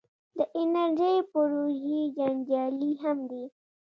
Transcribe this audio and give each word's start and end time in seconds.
د 0.37 0.39
انرژۍ 0.59 1.17
پروژې 1.31 1.99
جنجالي 2.17 2.91
هم 3.01 3.17
دي. 3.29 3.43